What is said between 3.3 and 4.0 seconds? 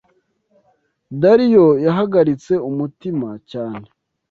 cyane